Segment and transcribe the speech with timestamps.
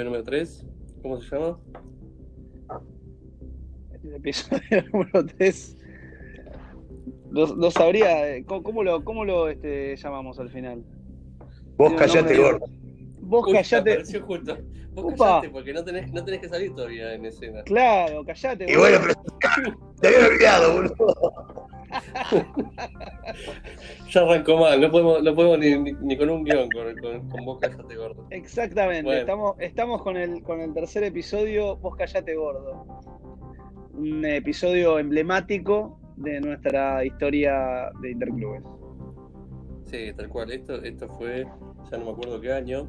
[0.00, 0.66] episodio número 3.
[1.02, 1.58] ¿Cómo se llama?
[3.92, 5.76] Este es el episodio número 3.
[7.30, 10.84] No, sabría, eh, ¿cómo, lo, cómo lo este, llamamos al final?
[11.76, 12.66] Vos callate, gordo.
[13.20, 14.02] Vos callate.
[14.20, 14.58] Justo.
[14.92, 17.62] Vos callate, porque no tenés, no tenés que salir todavía en escena.
[17.62, 18.66] Claro, callate.
[18.68, 19.14] Y bueno, pero
[20.00, 21.68] te había olvidado, boludo.
[24.10, 27.44] Ya arrancó mal, no podemos, no podemos ni, ni, con un guion con, con, con
[27.44, 28.26] Vos Callate Gordo.
[28.30, 32.86] Exactamente, estamos, estamos con, el, con el tercer episodio, Vos Callate Gordo.
[33.94, 38.62] Un episodio emblemático de nuestra historia de Interclubes.
[39.86, 40.52] Sí, tal cual.
[40.52, 41.46] Esto, esto fue,
[41.90, 42.88] ya no me acuerdo qué año,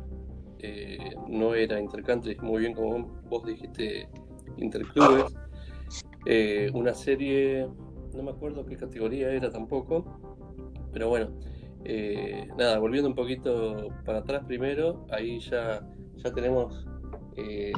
[0.59, 4.07] eh, no era Intercountry, muy bien como vos dijiste,
[4.57, 5.33] Interclubes.
[6.25, 7.67] Eh, una serie
[8.15, 10.05] no me acuerdo qué categoría era tampoco,
[10.91, 11.31] pero bueno,
[11.83, 16.87] eh, nada, volviendo un poquito para atrás primero, ahí ya, ya tenemos,
[17.37, 17.71] eh,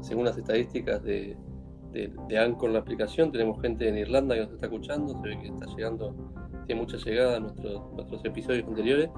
[0.00, 1.36] según las estadísticas de,
[1.92, 5.38] de, de, Anchor, la aplicación, tenemos gente en Irlanda que nos está escuchando, se ve
[5.38, 6.14] que está llegando,
[6.66, 9.10] tiene mucha llegada a nuestros, nuestros episodios anteriores,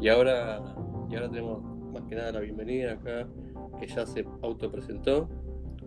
[0.00, 0.62] y ahora,
[1.10, 3.28] y ahora tenemos más que nada la bienvenida acá,
[3.78, 5.28] que ya se autopresentó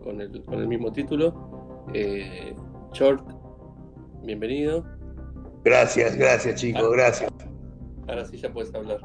[0.04, 1.86] con el, con el mismo título.
[1.94, 2.54] Eh,
[2.94, 3.41] Short
[4.24, 4.86] bienvenido.
[5.64, 6.90] Gracias, gracias chicos, ah.
[6.92, 7.32] gracias.
[8.08, 9.00] Ahora sí ya puedes hablar.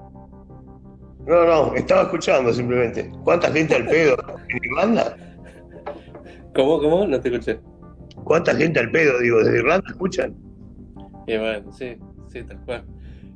[1.27, 3.11] No, no, estaba escuchando simplemente.
[3.25, 4.17] ¿Cuánta gente al pedo
[4.49, 5.17] en Irlanda?
[6.55, 7.07] ¿Cómo, cómo?
[7.07, 7.61] No te escuché.
[8.25, 10.35] ¿Cuánta gente al pedo, digo, desde Irlanda escuchan?
[11.27, 11.97] Eh, bueno, sí,
[12.29, 12.85] sí, tal cual.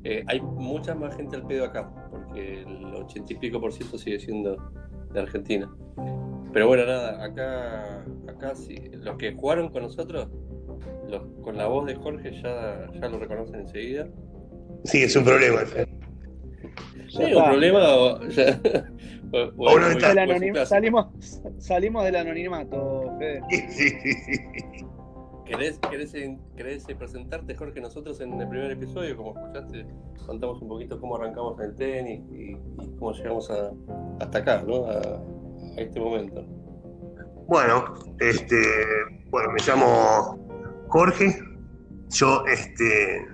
[0.04, 3.98] Eh, hay mucha más gente al pedo acá, porque el ochenta y pico por ciento
[3.98, 4.56] sigue siendo
[5.12, 5.70] de Argentina.
[6.52, 10.28] Pero bueno, nada, acá, acá sí, los que jugaron con nosotros
[11.42, 14.06] con la voz de Jorge ya, ya lo reconocen enseguida.
[14.84, 15.60] Sí, es un problema.
[17.08, 18.20] Sí, un problema.
[20.64, 21.06] salimos,
[21.58, 23.40] salimos del anonimato, Fede.
[25.44, 25.80] ¿Querés,
[26.56, 27.80] querés, presentarte, Jorge?
[27.80, 29.84] Nosotros en el primer episodio, como escuchaste,
[30.24, 32.56] contamos un poquito cómo arrancamos en el tenis y,
[32.98, 33.50] cómo llegamos
[34.20, 34.86] hasta acá, ¿no?
[34.86, 35.20] A,
[35.80, 36.44] a, este momento.
[37.46, 38.56] Bueno, este,
[39.30, 41.42] bueno, me llamo Jorge.
[42.10, 43.26] Yo, este.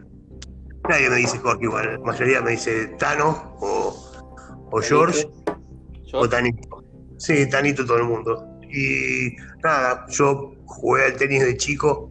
[0.89, 5.29] Nadie me dice Jorge igual, la mayoría me dice Tano o, o George
[6.13, 6.85] o Tanito.
[7.19, 8.47] Sí, Tanito todo el mundo.
[8.63, 9.35] Y
[9.65, 12.11] nada, yo jugué al tenis de chico,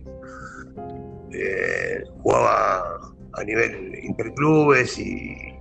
[1.31, 2.99] eh, jugaba
[3.33, 5.54] a nivel interclubes y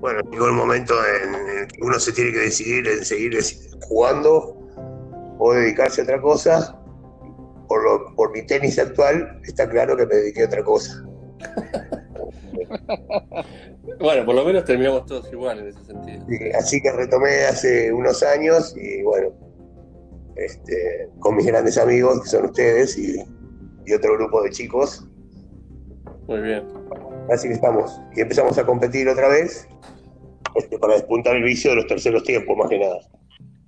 [0.00, 3.38] bueno, llegó el momento en el que uno se tiene que decidir en seguir
[3.82, 4.56] jugando
[5.38, 6.80] o dedicarse a otra cosa
[8.16, 11.04] por, mi tenis actual, está claro que me dediqué a otra cosa.
[14.00, 16.24] bueno, por lo menos terminamos todos igual en ese sentido.
[16.58, 19.32] así que retomé hace unos años y bueno,
[20.36, 23.24] este, con mis grandes amigos, que son ustedes, y,
[23.92, 25.04] otro grupo de chicos.
[26.28, 26.62] Muy bien.
[27.30, 28.00] Así que estamos.
[28.16, 29.68] Y empezamos a competir otra vez
[30.56, 32.98] este, para despuntar el vicio de los terceros tiempos, más que nada.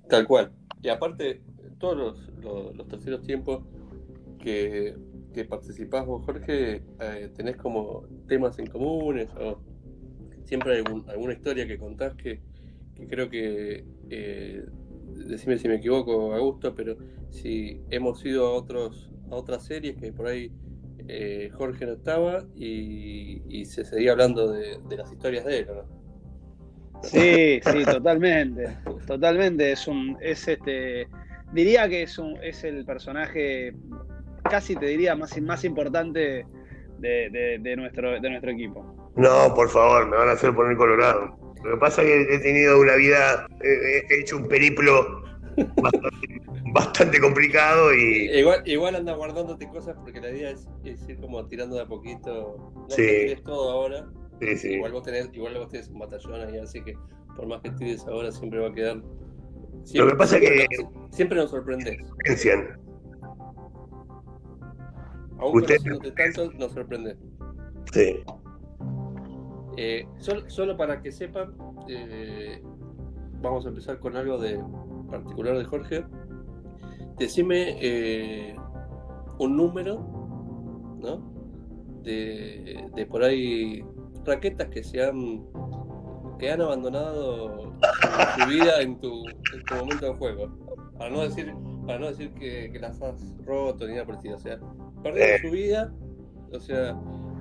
[0.09, 0.51] Tal cual.
[0.81, 1.41] Y aparte,
[1.79, 3.63] todos los terceros tiempos
[4.39, 4.95] que,
[5.33, 9.59] que participás vos, Jorge, eh, tenés como temas en comunes o
[10.43, 12.41] siempre hay alguna historia que contás que,
[13.09, 14.65] creo que, eh,
[15.27, 16.95] decime si me equivoco, Augusto, pero
[17.29, 20.51] si hemos ido a, otros, a otras series que por ahí
[21.07, 26.03] eh, Jorge no estaba y, se seguía hablando de, las historias de él, ¿no?
[27.03, 29.71] Sí, sí, totalmente, totalmente.
[29.73, 31.07] Es un, es este,
[31.51, 33.73] diría que es un, es el personaje
[34.49, 36.45] casi te diría más, más importante
[36.99, 39.11] de, nuestro, de nuestro equipo.
[39.15, 41.37] No, por favor, me van a hacer poner colorado.
[41.63, 45.23] Lo que pasa es que he tenido una vida, he hecho un periplo
[45.81, 46.41] bastante,
[47.21, 48.29] complicado y...
[48.39, 52.73] Igual, igual anda guardándote cosas porque la idea es, ir como tirando de a poquito.
[52.75, 53.35] No sí.
[53.43, 54.07] todo ahora.
[54.39, 54.73] Sí, sí.
[54.73, 56.97] Igual vos tenés, igual vos tenés un batallón ahí, así que
[57.35, 59.01] por más que tires ahora siempre va a quedar...
[59.93, 60.67] Lo que pasa es que...
[61.11, 61.97] Siempre nos sorprendes.
[65.39, 65.77] Aún Usted...
[66.15, 67.17] tanto, nos sorprende.
[67.91, 68.23] Sí.
[69.77, 70.07] Eh,
[70.47, 71.55] solo, para que sepan,
[71.89, 72.61] eh,
[73.41, 74.63] vamos a empezar con algo de
[75.09, 76.05] particular de Jorge.
[77.17, 78.55] Decime eh,
[79.39, 79.99] un número,
[80.99, 81.33] ¿no?
[82.03, 83.83] De, de, por ahí
[84.25, 85.45] raquetas que se han
[86.39, 87.71] que han abandonado
[88.37, 90.49] su vida en tu, en tu momento de juego.
[90.97, 91.53] Para no decir,
[91.85, 94.15] para no decir que, las has roto ni nada por.
[94.15, 94.59] O sea,
[95.01, 95.93] perdieron su vida,
[96.51, 96.99] o sea,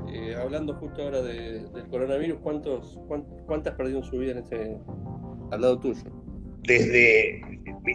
[0.09, 4.79] eh, hablando justo ahora de- del coronavirus, ¿cuántos, cuán- ¿cuántas perdieron su vida en este,
[5.51, 6.03] al lado tuyo?
[6.62, 7.41] Desde,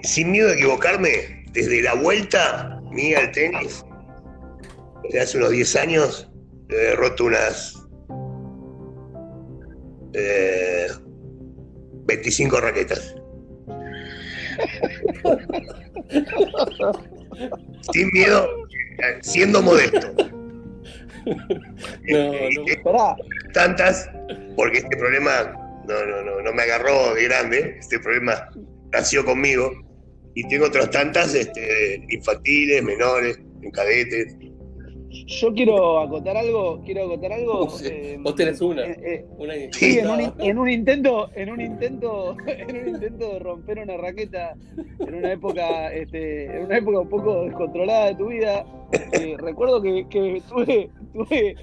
[0.04, 3.84] sin miedo a equivocarme, desde la vuelta mía al tenis,
[5.12, 6.32] de hace unos 10 años,
[6.70, 7.88] he roto unas
[10.14, 10.88] eh,
[12.06, 13.16] 25 raquetas.
[17.94, 18.48] Sin miedo,
[19.22, 20.12] siendo modesto.
[21.26, 21.36] No,
[22.18, 22.34] no.
[22.66, 23.16] Esperá,
[23.54, 24.10] tantas,
[24.56, 28.50] porque este problema no, no, no, no me agarró de grande, este problema
[28.92, 29.72] nació conmigo,
[30.36, 34.36] y tengo otras tantas este, infantiles, menores, en cadetes.
[35.28, 37.54] yo quiero acotar algo, quiero acotar algo.
[37.66, 38.86] Vos, eh, vos tenés una.
[38.86, 42.88] eh, eh, Una Sí, en un, in- en un intento, en un intento, en un
[42.90, 44.56] intento de romper una raqueta
[45.00, 48.66] en una época, este, en una época un poco descontrolada de tu vida,
[49.14, 51.56] eh, recuerdo que, que tuve, tuve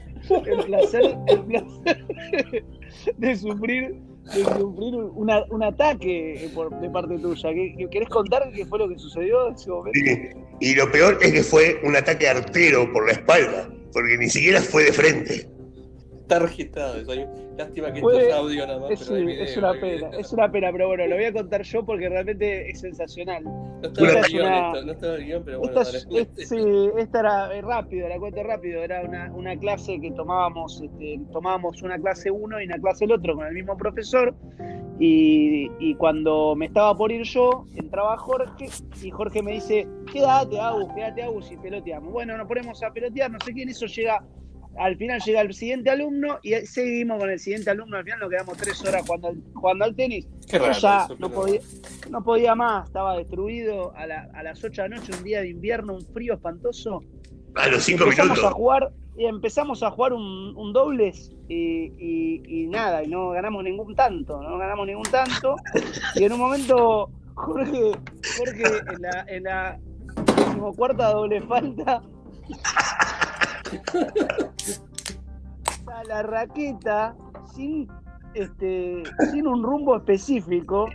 [0.47, 2.65] el placer, el placer
[3.17, 3.94] de sufrir,
[4.32, 7.50] de sufrir una- un ataque por- de parte tuya.
[7.53, 9.99] ¿Qué- ¿Querés contar qué fue lo que sucedió en ese momento?
[10.61, 14.61] Y lo peor es que fue un ataque artero por la espalda, porque ni siquiera
[14.61, 15.49] fue de frente.
[16.25, 17.12] Está registrado eso.
[17.12, 17.26] hay-
[17.59, 18.91] Lástima que esto es audio nada más.
[18.93, 21.62] Es, pero video, es una pena, es una pena, pero bueno, lo voy a contar
[21.62, 23.44] yo porque realmente es sensacional.
[23.44, 25.97] No estaba en el guion una- esto, no estaba en el guion, pero bueno, Esta,
[25.99, 30.81] es- sí, esta era eh, rápido, la cuento rápido, era una, una clase que tomábamos,
[30.82, 34.35] este, tomábamos una clase uno y una clase el otro con el mismo profesor
[34.99, 38.67] y, y cuando me estaba por ir yo, entraba Jorge
[39.03, 42.12] y Jorge me dice, quédate Agus, quédate Agus y peloteamos.
[42.12, 44.25] Bueno, nos ponemos a pelotear, no sé quién, eso llega,
[44.79, 48.31] al final llega el siguiente alumno y seguimos con el siguiente alumno, al final nos
[48.31, 51.61] quedamos tres horas jugando, al- jugando al tenis Qué yo raro ya eso, no podía,
[52.11, 55.41] no podía más, estaba destruido a, la- a las 8 de la noche, un día
[55.41, 57.03] de invierno, un frío espantoso.
[57.56, 58.55] A los cinco empezamos a minutos.
[58.55, 63.62] jugar y empezamos a jugar un, un dobles y, y- y nada, y no ganamos
[63.62, 65.55] ningún tanto, no ganamos ningún tanto.
[66.17, 67.93] Y en un momento, Jorge,
[68.38, 68.62] Jorge
[68.93, 69.79] en la, en la
[70.77, 72.03] cuarta doble falta,
[76.06, 77.17] la raqueta
[77.55, 77.89] sin
[78.35, 80.89] este sin un rumbo específico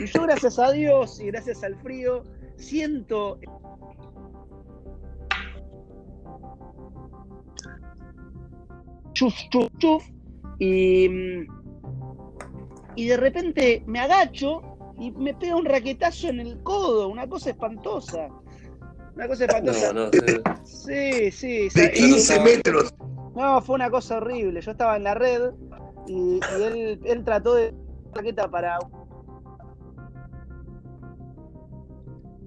[0.00, 2.22] y yo gracias a Dios y gracias al frío
[2.56, 3.38] siento
[9.12, 10.04] chuf chuf chuf
[10.58, 11.08] y
[12.96, 14.62] y de repente me agacho
[14.98, 18.28] y me pega un raquetazo en el codo, una cosa espantosa.
[19.16, 19.92] Una cosa espantosa.
[19.92, 20.36] No, no, sí.
[20.62, 21.58] Sí, sí.
[21.64, 22.94] De sa- 15 metros.
[23.34, 24.60] No, fue una cosa horrible.
[24.60, 25.52] Yo estaba en la red
[26.06, 27.74] y, y él, él trató de
[28.14, 28.78] raqueta para.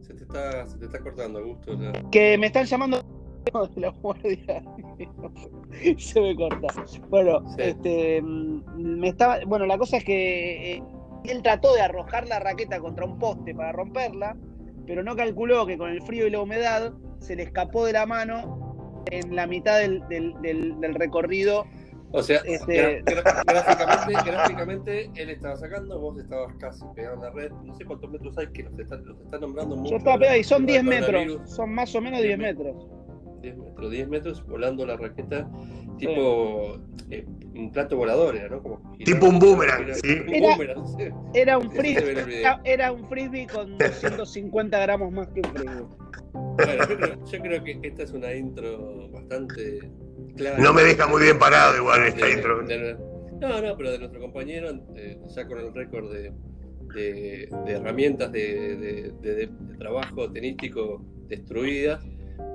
[0.01, 1.78] Se te está, se te está cortando, Augusto.
[2.12, 2.98] Que me están llamando
[3.75, 4.63] de la guardia.
[5.98, 6.68] Se me corta.
[7.10, 7.62] Bueno, Sí.
[7.63, 8.22] este.
[8.22, 9.40] mm, Me estaba.
[9.45, 10.83] Bueno, la cosa es que eh,
[11.25, 14.36] él trató de arrojar la raqueta contra un poste para romperla,
[14.85, 18.06] pero no calculó que con el frío y la humedad se le escapó de la
[18.06, 18.67] mano
[19.11, 21.66] en la mitad del, del- del- del recorrido
[22.11, 27.52] O sea, Este- gráficamente, gráficamente él estaba sacando, vos estabas casi pegado en la red.
[27.66, 29.92] No sé cuántos metros hay que los están, los están nombrando mucho.
[29.92, 32.87] Yo estaba pegado y son Con 10 el metros, son más o menos 10 metros.
[33.54, 35.49] 10 metros, 10 metros volando la raqueta,
[35.97, 36.77] tipo
[37.09, 37.25] eh,
[37.56, 38.61] un plato volador, era, ¿no?
[38.61, 40.19] Como Tipo un boomerang, Era- ¿sí?
[40.27, 41.04] Un Era- boomerang, sí.
[41.33, 45.85] Era un frisbee, era, un frisbee con 250 gramos más que un frisbee.
[46.33, 49.92] Bueno, yo creo, yo creo que esta es una intro bastante
[50.35, 50.57] clara.
[50.59, 52.63] No me deja muy bien parado igual esta de- intro.
[52.63, 52.97] de-
[53.39, 56.31] no, no, pero de nuestro compañero, eh, ya con el récord de,
[56.95, 62.04] de- de herramientas de, de- de- de- de trabajo tenístico destruidas,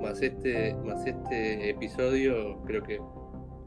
[0.01, 2.99] más este, más este episodio, creo que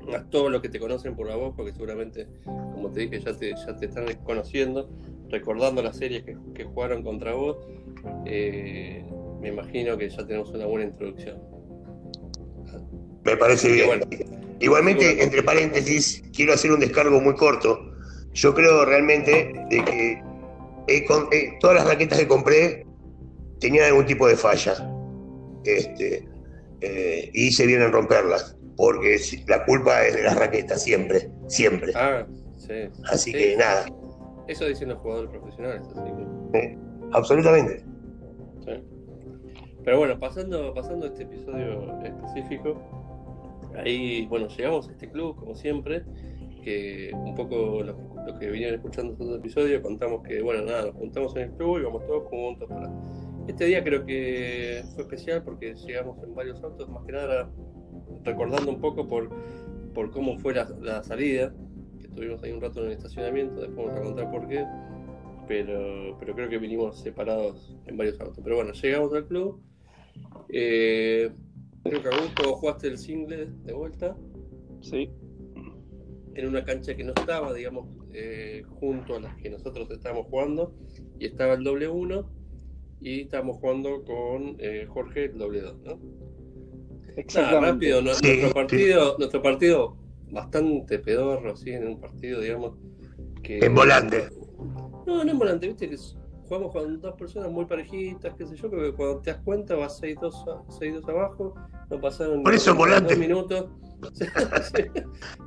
[0.07, 3.37] más todo lo que te conocen por la voz, porque seguramente, como te dije, ya
[3.37, 4.89] te, ya te están conociendo,
[5.29, 7.57] recordando las series que, que jugaron contra vos,
[8.25, 9.05] eh,
[9.41, 11.39] me imagino que ya tenemos una buena introducción.
[13.25, 13.87] Me parece bien.
[13.87, 14.07] bueno,
[14.61, 17.93] Igualmente, entre paréntesis, quiero hacer un descargo muy corto.
[18.33, 20.23] Yo creo realmente de que
[20.89, 22.87] he eh, todas las raquetas que compré
[23.61, 24.75] tenían algún tipo de falla.
[25.67, 26.29] Este,
[26.81, 29.19] eh, y hice bien en romperlas, porque
[29.49, 31.93] la culpa es de las raquetas, siempre, siempre.
[31.95, 32.89] ah, sí.
[33.11, 33.39] Así sí.
[33.39, 33.87] que nada,
[34.49, 36.11] Eso dicen los jugadores profesionales, así
[36.53, 36.79] que.
[37.13, 37.85] absolutamente.
[38.65, 38.73] sí.
[39.85, 42.83] Pero bueno, pasando, pasando a este episodio específico,
[43.77, 46.03] ahí, bueno, llegamos a este club, como siempre,
[46.65, 47.95] que un poco los,
[48.27, 51.79] los que vinieron escuchando estos episodios, contamos que, bueno, nada, nos juntamos en el club
[51.79, 52.91] y vamos todos juntos para...
[53.49, 57.51] Este día creo que fue especial porque llegamos en varios autos, más que nada
[58.25, 59.31] recordando un poco por,
[59.95, 61.55] por cómo fue la, la salida,
[62.01, 64.65] que estuvimos ahí un rato en el estacionamiento, después vamos a contar por qué,
[65.47, 68.41] pero, pero creo que vinimos separados en varios autos.
[68.43, 69.63] Pero bueno, llegamos al club.
[70.49, 71.31] Eh,
[71.85, 74.17] creo que Augusto jugaste el single de vuelta
[74.81, 75.11] Sí.
[76.35, 80.75] en una cancha que no estaba, digamos, eh, junto a las que nosotros estábamos jugando,
[81.19, 82.31] y estaba el doble uno,
[83.01, 85.97] y estábamos jugando con eh, Jorge el doble dos, ¿no?
[85.97, 87.67] Nada, Exactamente.
[87.73, 88.55] rápido, no- Sí, nuestro sí.
[88.55, 89.97] partido, nuestro partido
[90.31, 92.77] bastante pedorro, sí, en un partido, digamos,
[93.43, 93.59] que...
[93.59, 94.29] En volante.
[95.07, 95.97] No, no en volante, viste que
[96.49, 99.75] jugamos con dos personas muy parejitas, qué sé yo, creo que cuando te das cuenta
[99.77, 101.55] vas 6-2 a- 6-2 abajo,
[101.91, 103.09] no pasaron Por eso volante.
[103.15, 103.71] dos minutos,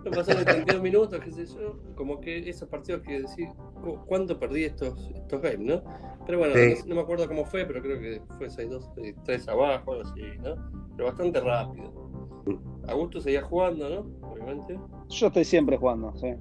[0.06, 3.24] no pasaron 32 minutos, qué sé yo, como que esos partidos que
[3.84, 5.84] "Cu- ¿cuánto perdí estos, estos games, no?
[6.26, 6.76] Pero bueno, Sí.
[6.84, 8.90] no, no me acuerdo cómo fue, pero creo que fue 6-2,
[9.24, 10.56] 3 abajo, algo así, ¿no?
[10.96, 11.94] Pero bastante rápido.
[12.88, 14.28] Augusto seguía jugando, ¿no?
[14.30, 14.80] Obviamente.
[15.10, 16.34] Yo estoy siempre jugando, sí.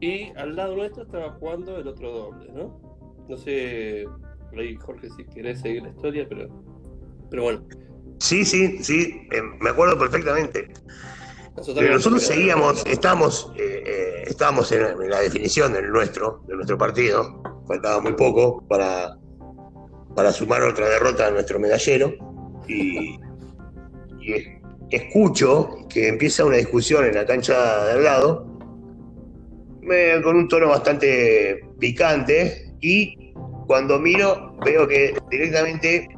[0.00, 2.80] Y al lado nuestro estaba jugando el otro doble, ¿no?
[3.28, 4.04] No sé,
[4.50, 6.48] por ahí Jorge, si querés seguir la historia, pero,
[7.30, 7.64] pero bueno.
[8.18, 10.68] Sí, sí, sí, eh, me acuerdo perfectamente.
[11.56, 16.54] Nosotros, Pero nosotros seguíamos, estamos, eh, eh, estábamos en, en la definición del nuestro, de
[16.56, 17.42] nuestro partido.
[17.68, 19.16] Faltaba muy poco para,
[20.16, 22.12] para sumar otra derrota a nuestro medallero.
[22.66, 23.18] Y,
[24.20, 24.46] y es-
[24.90, 28.46] escucho que empieza una discusión en la cancha de al lado,
[29.82, 32.74] me- con un tono bastante picante.
[32.80, 33.32] Y
[33.66, 36.08] cuando miro, veo que directamente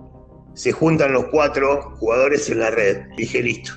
[0.56, 3.02] se juntan los cuatro jugadores en la red.
[3.16, 3.72] Dije, listo.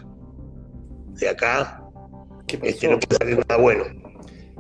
[1.20, 1.84] De acá
[2.64, 3.84] este, no puede salir nada bueno.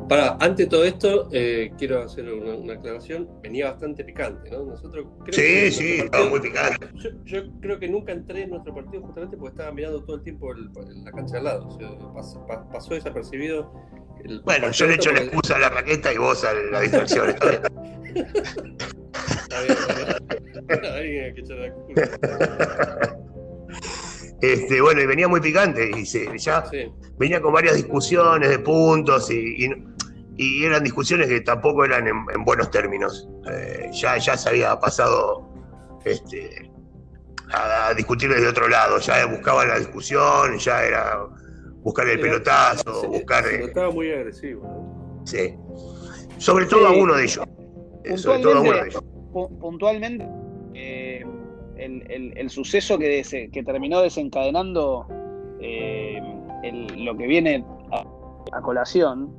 [0.10, 3.30] Para, ante todo esto, eh, quiero hacer una, una aclaración.
[3.42, 4.66] Venía bastante picante, ¿no?
[4.66, 6.88] Nosotros creo Sí, que sí, estaba muy picante.
[6.96, 10.24] Yo, yo creo que nunca entré en nuestro partido justamente porque estaba mirando todo el
[10.24, 10.70] tiempo el-
[11.06, 11.68] la cancha al lado.
[11.68, 13.72] O sea, pas- pa- pasó desapercibido.
[14.26, 17.36] el Bueno, yo le echo la excusa a la raqueta y vos a la distracción.
[24.42, 26.90] Este, bueno, y venía muy picante y se- ya Sí.
[27.18, 29.86] venía con varias discusiones de puntos y, y-
[30.38, 33.28] y eran discusiones que tampoco eran en, en buenos términos.
[33.52, 35.46] Eh, ya, ya se había pasado
[36.06, 36.72] este,
[37.52, 41.20] a, a discutir desde otro lado, ya buscaban la discusión, ya era
[41.82, 43.44] buscar el Era- pelotazo, Se- buscar...
[43.44, 45.22] se eh, notaba muy agresivo.
[45.26, 45.54] sí.
[46.38, 47.02] Sobre todo a Sí.
[47.02, 47.46] uno de ellos.
[48.06, 49.04] Eh, Sobre todo a uno de ellos.
[49.32, 50.26] Pu- puntualmente,
[50.74, 51.24] eh,
[51.78, 55.06] el, el- el suceso que, que terminó desencadenando
[55.62, 56.22] eh,
[56.64, 58.04] el- lo que viene a,
[58.52, 59.30] a colación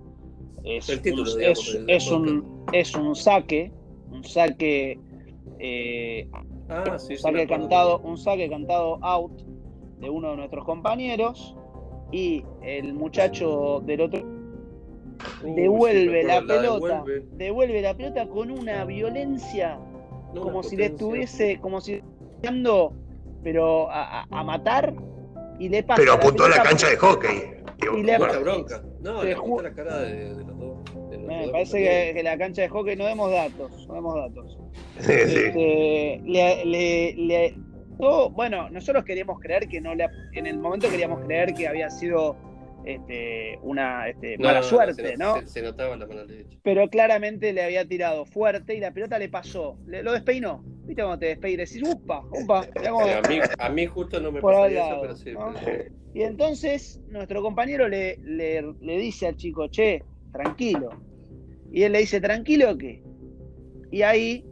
[0.65, 3.73] es, título, un, digamos, es, un, es un saque,
[4.11, 4.99] un saque,
[5.59, 6.29] eh,
[6.69, 9.33] Ah, sí, un sí, saque cantado, un saque cantado out
[10.01, 11.57] de uno de nuestros compañeros
[12.13, 14.21] y el muchacho del otro
[15.43, 17.23] Uy, devuelve sí, la pelota, devuelve.
[17.33, 19.79] devuelve la pelota con una violencia
[20.35, 22.03] No, como una si le estuviese, como si
[22.43, 22.95] estuviese
[23.43, 24.95] pero a, a- a matar
[25.59, 26.01] y le pasa.
[26.01, 27.43] Pero apuntó a la pelota cancha de hockey.
[27.99, 28.83] Y le- bueno, bronca.
[29.01, 30.79] No, le apuntó la cara de, de los dos.
[31.27, 34.59] Me parece que, la cancha de hockey no demos datos, no demos datos.
[35.01, 35.13] sí, sí.
[35.39, 37.55] Este, le, le- le-
[37.99, 41.89] todo- bueno, nosotros queríamos creer que no le, en el momento queríamos creer que había
[41.91, 42.37] sido
[42.85, 45.41] este, una este, No, mala no, suerte, se, ¿no?
[45.41, 46.59] Se, se notaba la mala leche.
[46.63, 50.65] Pero claramente le había tirado fuerte y la pelota le pasó, le, lo despeinó.
[50.85, 51.71] ¿Viste cómo te despeinas?
[51.71, 55.33] Decís, upa, upa, Sí, a, mí, a mí justo no me pasaría eso, pero sí.
[55.33, 55.53] ¿no?
[55.55, 55.93] pero sí.
[56.15, 60.91] Y entonces nuestro compañero le, le, le dice al chico, che, tranquilo.
[61.73, 63.03] Y él le dice, ¿tranquilo qué?
[63.93, 64.45] Y ahí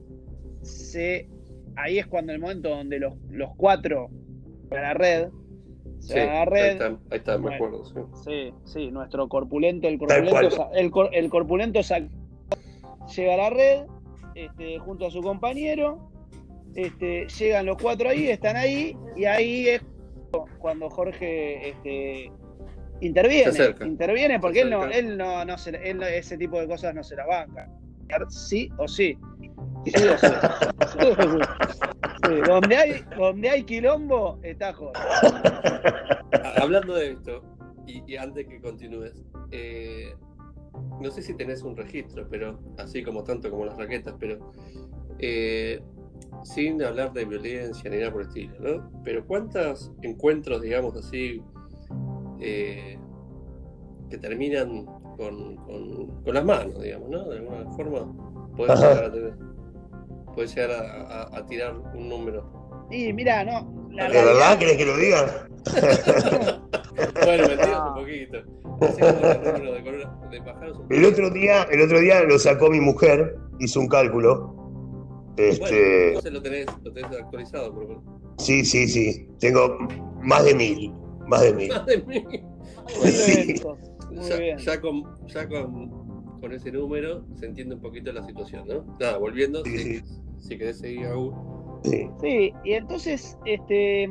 [0.62, 1.28] se.
[1.76, 4.10] Ahí es cuando el momento donde los, los cuatro
[4.70, 5.28] a la red.
[6.00, 6.66] Sí, ahí red.
[6.72, 7.84] está, ahí está, me acuerdo.
[7.84, 7.94] Sí.
[8.24, 11.80] Sí, sí, nuestro corpulento, el corpulento, el, cor- el corpulento
[13.16, 13.82] llega a la red,
[14.34, 16.10] este, junto a su compañero,
[16.74, 19.82] este, llegan los cuatro ahí, están ahí, y ahí es
[20.58, 22.30] cuando Jorge este,
[23.00, 23.86] interviene, Se acerca.
[23.86, 26.94] interviene porque Se él no, él no, no se, él no- ese tipo de cosas
[26.94, 27.68] no se la banca.
[28.28, 29.18] Sí o sí.
[29.84, 30.26] Sí o sí.
[32.28, 35.00] Sí Donde hay, donde hay quilombo, está Jorge.
[36.44, 37.42] Ah, Hablando de esto,
[37.86, 39.14] y, y antes que continúes,
[39.50, 40.12] eh,
[41.00, 44.50] no sé si tenés un registro, pero así como tanto como las raquetas, pero
[45.18, 45.80] eh,
[46.44, 48.90] sin hablar de violencia ni nada por el estilo, ¿no?
[49.04, 51.42] Pero ¿cuántos encuentros, digamos así,
[52.40, 52.98] eh,
[54.10, 54.84] que terminan
[55.16, 57.28] con, con- con las manos, digamos, ¿no?
[57.28, 57.98] De alguna forma,
[58.68, 58.90] Ajá.
[58.90, 59.34] llegar a, tener-
[60.38, 62.86] podés llegar a- a- a tirar un número.
[62.92, 65.48] Y mira, no, la ¿De realidad- verdad querés que lo diga?
[67.24, 67.44] Bueno,
[67.88, 68.38] un poquito.
[70.88, 74.48] El de, de otro día, el otro día lo sacó mi mujer, hizo un cálculo.
[74.48, 78.02] Bueno, Este, entonces lo tenés, lo tenés actualizado, por menos.
[78.38, 79.28] sí, sí, sí.
[79.38, 79.78] Tengo
[80.22, 80.92] más de mil.
[81.26, 81.72] Más de mil.
[83.04, 83.44] Sí.
[83.44, 83.60] bien,
[84.10, 84.58] Muy ya, bien.
[84.58, 85.90] ya con, ya con,
[86.40, 88.96] con ese número se entiende un poquito la situación, ¿no?
[88.98, 90.02] Nada, volviendo, Sí, sí.
[90.38, 91.34] Si querés seguir Agus.
[91.84, 92.08] Sí.
[92.20, 94.08] Sí, y entonces, este,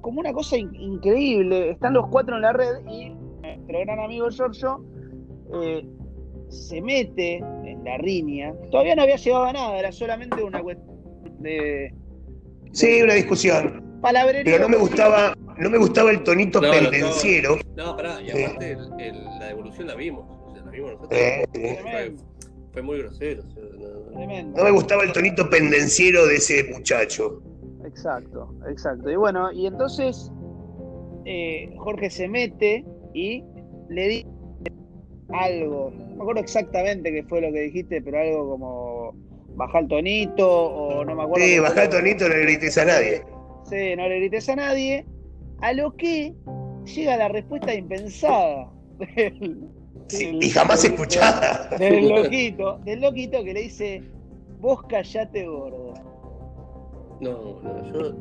[0.00, 4.28] como una cosa in- increíble, están los cuatro en la red y nuestro gran amigo
[4.30, 4.84] Giorgio
[5.62, 5.84] eh,
[6.48, 8.54] se mete en la riña.
[8.70, 10.94] Todavía no había llegado a nada, era solamente una cuestión
[11.40, 11.92] de
[12.72, 13.98] Sí, una discusión.
[14.00, 14.44] palabrería.
[14.44, 17.56] Pero no me gustaba, no me gustaba el tonito No, no, pendenciero.
[17.76, 20.24] No, pará, y aparte el- el- la devolución la vimos.
[20.46, 21.20] O sea, la vimos nosotros.
[21.20, 22.16] Eh, sí.
[22.74, 23.42] Fue, muy grosero.
[23.46, 27.40] o sea, no- me gustaba el tonito pendenciero de ese muchacho.
[27.84, 29.10] Exacto, exacto.
[29.10, 30.30] Y bueno, y entonces
[31.24, 33.42] eh, Jorge se mete y
[33.88, 34.26] le dice
[35.32, 39.12] algo, no me acuerdo exactamente qué fue lo que dijiste, pero algo como
[39.56, 41.46] bajar el tonito o no me acuerdo.
[41.46, 43.22] Sí, bajá el tonito, no le grites a nadie.
[43.64, 45.06] Sí, no le grites a nadie.
[45.60, 46.34] A lo que
[46.84, 49.68] llega la respuesta impensada del,
[50.08, 51.68] Sí, y jamás del- escuchada.
[51.78, 54.02] del loquito, del loquito que le dice,
[54.60, 55.94] vos callate gordo.
[57.20, 58.14] No, no, yo.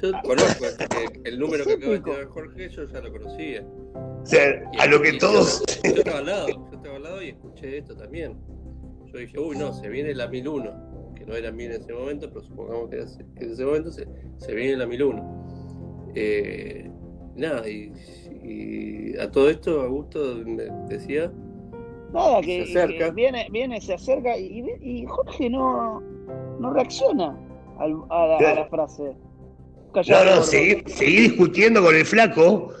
[0.00, 0.86] Yo conozco este,
[1.24, 3.66] el número que acaba de tirar Jorge, yo ya lo conocía.
[3.94, 5.64] O sea, Y- a lo que todos.
[5.82, 8.38] Yo, yo estaba al lado, yo estaba al lado y escuché esto también.
[9.06, 12.28] Yo dije, uy, no, se viene la 1001, que no era 1000 en ese momento,
[12.28, 14.06] pero supongamos que, era ese- que en ese momento se,
[14.36, 16.12] se viene la 1001.
[16.14, 16.88] Eh,
[17.34, 17.92] nada, y,
[18.48, 21.30] y a todo esto, Augusto me decía,
[22.12, 23.04] Nada, que, Se acerca.
[23.06, 26.00] que viene, viene, se acerca y, y Jorge no,
[26.58, 27.36] no reacciona
[27.78, 29.12] al- a, la, a la frase.
[30.08, 32.72] No, no, seguí, seguí discutiendo con el flaco,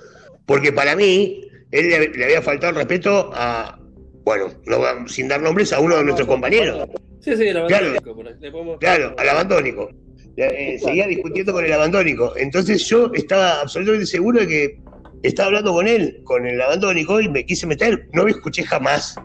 [0.46, 3.78] porque para mí, él le, le había faltado el respeto a.
[4.24, 6.86] Bueno, no, sin dar nombres, a uno de nuestros compañeros.
[7.20, 7.86] sí, sí, el Claro.
[7.88, 9.90] abandónico, por ahí, le podemos- Claro, al abandónico.
[10.36, 12.34] Eh, seguía discutiendo con el abandónico.
[12.36, 14.80] Entonces yo estaba absolutamente seguro de que
[15.22, 18.08] estaba hablando con él, con el abandónico, y me quise meter.
[18.12, 19.16] No me escuché jamás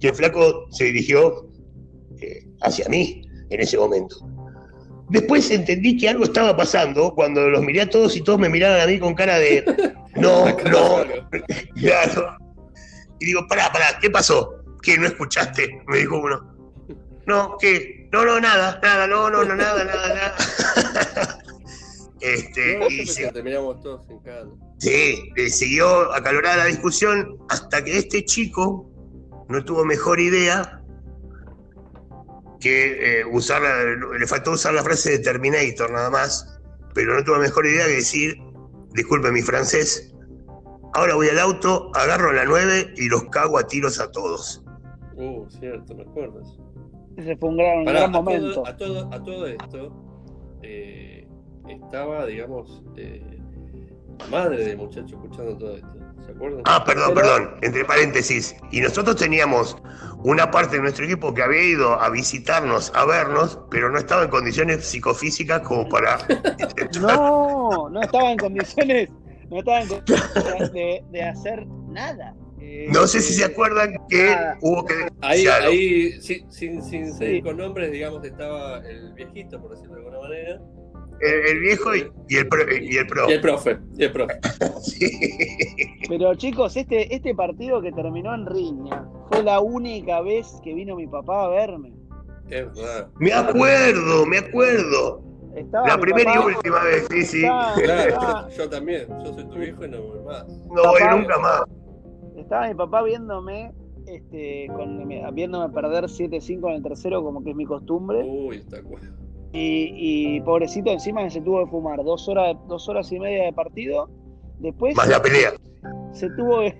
[0.00, 1.48] que el flaco se dirigió
[2.20, 4.16] eh, hacia mí en ese momento.
[5.08, 8.80] Después entendí que algo estaba pasando cuando los miré a todos y todos me miraban
[8.80, 9.64] a mí con cara de
[10.16, 11.04] no, no.
[11.74, 12.36] Claro.
[13.20, 14.54] Y digo, pará, pará, ¿qué pasó?
[14.82, 14.98] ¿Qué?
[14.98, 15.82] ¿No escuchaste?
[15.88, 16.54] Me dijo uno.
[17.26, 18.08] No, ¿qué?
[18.12, 21.38] No, no, nada, nada, no, no, no, nada, nada, nada.
[22.20, 24.46] Este, No, y se- pensé que terminamos todos en cada.
[24.78, 28.90] sí, le siguió acalorada la discusión hasta que este chico
[29.48, 30.82] no tuvo mejor idea
[32.60, 33.84] que eh, usar, la-
[34.18, 36.58] le faltó usar la frase de Terminator nada más,
[36.94, 38.36] pero no tuvo mejor idea que decir,
[38.94, 40.12] disculpe mi francés,
[40.94, 44.64] ahora voy al auto, agarro la 9 y los cago a tiros a todos.
[45.14, 46.48] Uh, cierto, me acuerdas.
[47.16, 48.52] Ese fue un gran, un Pará, gran a, momento.
[48.54, 49.92] todo, a, todo, a todo esto
[50.62, 51.17] eh,
[51.70, 53.22] estaba, digamos, eh,
[54.18, 55.88] la madre del muchacho escuchando todo esto.
[56.26, 56.62] ¿Se acuerdan?
[56.66, 58.54] Ah, perdón, Pero- perdón, entre paréntesis.
[58.72, 59.76] Y nosotros teníamos
[60.24, 64.24] una parte de nuestro equipo que había ido a visitarnos, a vernos, pero no estaba
[64.24, 66.18] en condiciones psicofísicas como para...
[67.00, 69.08] No, no estaba en condiciones,
[69.50, 72.34] no estaba en condiciones de, de hacer nada.
[72.60, 74.58] Eh, No sé si se acuerdan que Nada.
[74.60, 74.94] hubo que...
[75.22, 77.18] Ahí, sin, sin, sin Sí.
[77.18, 80.60] seguir con nombres, digamos, estaba el viejito, por decirlo de alguna manera.
[81.20, 82.60] El, el viejo y, y el pro.
[82.80, 83.28] Y el pro.
[83.28, 84.34] Y el profe, y el profe.
[84.82, 85.10] Sí.
[86.08, 90.96] Pero chicos, este, este partido que terminó en riña fue la única vez que vino
[90.96, 91.92] mi papá a verme.
[92.48, 93.08] Es verdad.
[93.18, 95.22] Me acuerdo, me acuerdo.
[95.54, 97.38] Estaba La primera y última vez, sí, sí.
[97.42, 99.06] Estaba, Claro, estaba- yo, yo también.
[99.24, 100.46] Yo soy tu viejo y no voy más.
[100.48, 101.62] No voy nunca más.
[102.36, 103.72] estaba mi papá viéndome,
[104.06, 108.22] este, con, viéndome perder 7-5 en el tercero, como que es mi costumbre.
[108.24, 109.02] Uy, está cual.
[109.52, 113.44] Y, y pobrecito encima que se tuvo que fumar dos horas, dos horas y media
[113.44, 114.08] de partido.
[114.58, 115.52] Después Más la pelea.
[116.12, 116.76] se tuvo que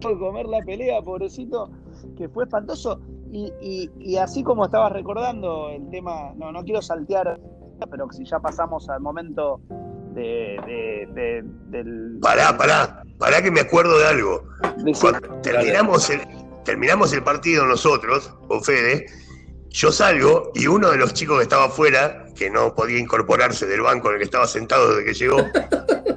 [0.18, 1.70] comer la pelea, pobrecito,
[2.16, 3.00] que fue espantoso.
[3.32, 7.40] Y, y- y así como estabas recordando el tema, no, no quiero saltear,
[7.90, 9.60] pero si ya pasamos al momento
[10.14, 12.18] de, de- de- del...
[12.20, 13.02] Pará, pará.
[13.18, 14.42] Pará que me acuerdo de algo.
[15.00, 16.20] Cuando terminamos el,
[16.64, 19.06] terminamos el partido nosotros, con Fede,
[19.70, 23.82] yo salgo y uno de los chicos que estaba afuera, que no podía incorporarse del
[23.82, 25.46] banco en el que estaba sentado desde que llegó,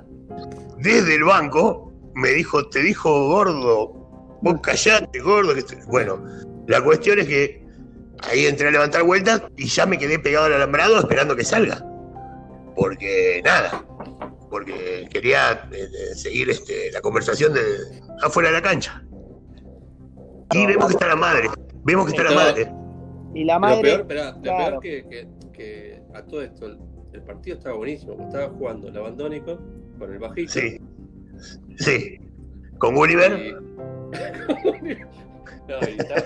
[0.77, 5.53] desde el banco me dijo, te dijo gordo, vos callate, gordo.
[5.53, 5.83] que te-".
[5.85, 6.23] Bueno,
[6.67, 7.63] la cuestión es que
[8.21, 11.83] ahí entré a levantar vueltas y ya me quedé pegado al alambrado esperando que salga.
[12.75, 13.85] Porque nada,
[14.49, 17.61] porque quería eh, eh, seguir este, la conversación de
[18.23, 19.03] afuera de la cancha.
[20.51, 21.49] Y vemos que está la madre,
[21.83, 22.82] vemos que está la madre.
[23.33, 23.97] Y la Lo madre.
[23.97, 26.77] lo peor que, que- que a todo esto, el,
[27.13, 29.59] el partido estaba buenísimo, porque estaba jugando el abandónico
[29.99, 30.51] con el bajito.
[30.51, 30.77] Sí,
[31.77, 32.17] sí.
[32.79, 33.53] Con Gulliver, y-
[35.67, 36.23] No, y estaba-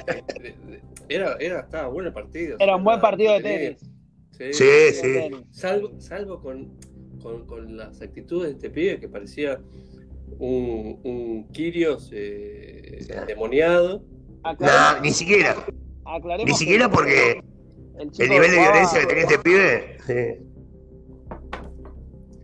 [1.10, 2.58] era, era, estaba bueno el partido.
[2.60, 3.90] Era un buen partido de tenis.
[4.32, 4.54] Sí.
[4.54, 5.02] sí, sí.
[5.14, 5.40] Tenis.
[5.52, 6.76] Salvo, salvo con,
[7.22, 9.60] con, con las actitudes de este pibe que parecía
[10.40, 14.04] un, un Kirios eh, endemoniado.
[14.60, 15.56] No, ni siquiera,
[16.16, 17.42] aclaremos ni siquiera porque
[18.00, 19.98] el nivel de violencia que tenía este pibe.
[20.06, 20.44] sí.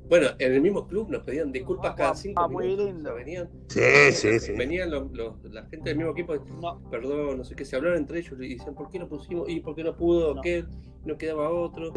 [0.10, 3.00] Bueno, en el mismo club nos pedían disculpas cada cinco Ah, muy lindo.
[3.00, 4.52] O sea, venían, Sí, sí, sí.
[4.52, 7.98] venían los, los- la gente del mismo equipo, No, perdón, no sé qué, se hablaron
[7.98, 9.50] entre ellos y decían, ¿por qué no pusimos?
[9.50, 10.42] ¿Y por qué no pudo No.
[10.42, 10.68] aquel?
[11.06, 11.92] No quedaba otro.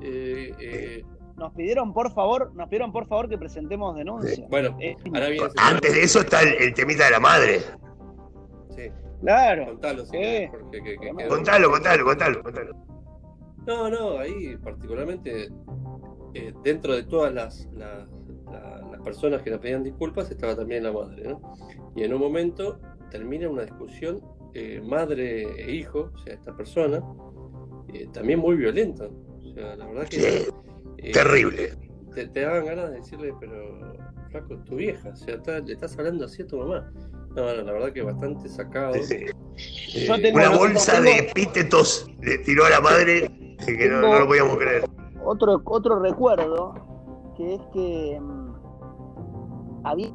[0.00, 1.04] Eh, eh,
[1.36, 4.46] nos pidieron por favor, nos pidieron por favor que presentemos denuncia.
[4.48, 7.60] bueno, Eh, ahora viene ese Antes de eso está el, el temita de la madre.
[8.74, 8.82] Sí,
[9.20, 9.66] claro.
[9.66, 10.18] contalo, si Sí.
[10.18, 12.76] querés, porque que- que- que- Contalo, contalo, contalo, contalo.
[13.66, 15.48] No, no, ahí particularmente
[16.34, 18.06] eh, dentro de todas las, las,
[18.50, 21.40] la- las personas que nos pedían disculpas estaba también la madre, ¿no?
[21.96, 22.78] Y en un momento
[23.10, 24.20] termina una discusión
[24.54, 27.02] eh, madre e hijo, o sea, esta persona,
[27.92, 29.06] eh, también muy violenta.
[29.06, 30.20] O sea, la verdad que...
[30.20, 30.44] Sí,
[30.98, 31.70] eh, terrible.
[32.14, 33.92] Te, te daban ganas de decirle, pero
[34.30, 36.90] flaco, es tu vieja, o sea, está- le estás hablando así a tu mamá.
[37.36, 38.94] No, no, la verdad que bastante sacado.
[38.94, 39.02] Sí,
[39.56, 40.06] sí.
[40.06, 43.30] Eh, tengo- Una bolsa tengo- de epítetos le tiró a la madre
[43.64, 44.84] que no, no lo podíamos creer.
[45.24, 46.74] Otro, otro recuerdo
[47.36, 48.54] que es que mm,
[49.84, 50.10] había,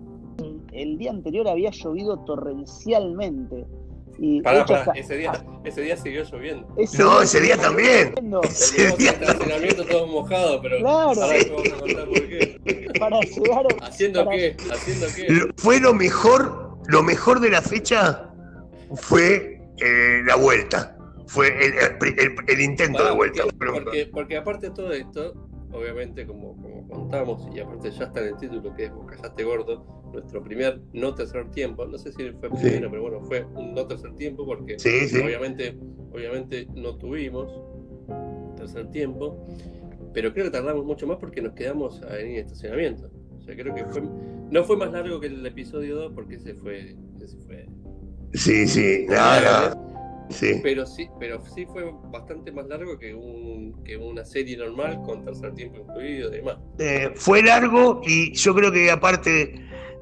[0.71, 3.65] el día anterior había llovido torrencialmente.
[4.19, 6.67] Y Pará, pará, hasta- ese día, ese día siguió lloviendo.
[6.99, 8.13] No, ese día también.
[8.43, 10.97] Ese día el estacionamiento todo mojado, pero Claro.
[11.21, 12.89] ahora te vamos a contar por qué.
[12.99, 14.57] Para llegar a- ¿Haciendo para- qué?
[14.71, 15.25] ¿Haciendo qué?
[15.29, 18.29] Lo- Fue lo mejor, lo mejor de la fecha
[18.95, 20.95] fue eh, la vuelta.
[21.27, 23.43] Fue el, el- el- el intento Pará, de vuelta.
[23.43, 25.33] porque, porque, porque aparte de todo esto,
[25.73, 29.43] obviamente, como, como contamos, y aparte ya está en el título que es Vos callaste
[29.43, 32.55] gordo, nuestro primer no tercer tiempo, no sé si fue Sí.
[32.67, 35.19] primero, pero bueno, fue un no tercer tiempo porque Sí, sí.
[35.19, 35.75] obviamente,
[36.11, 37.51] obviamente no tuvimos
[38.55, 39.45] tercer tiempo,
[40.13, 43.09] pero creo que tardamos mucho más porque nos quedamos en el estacionamiento.
[43.37, 44.01] O sea, creo que fue,
[44.51, 47.65] no fue más largo que el episodio 2 porque ese fue, ese fue
[48.33, 49.75] Sí, sí, nada,
[50.33, 50.59] sí.
[50.63, 55.23] pero sí, pero sí fue bastante más largo que un que una serie normal con
[55.25, 56.57] tercer tiempo incluido y demás.
[56.79, 59.29] Eh, fue largo y yo creo que aparte